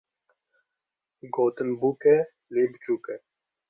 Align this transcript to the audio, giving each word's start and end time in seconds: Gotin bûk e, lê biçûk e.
Gotin 1.33 1.69
bûk 1.79 2.01
e, 2.15 2.17
lê 2.53 2.63
biçûk 2.71 3.05
e. 3.13 3.15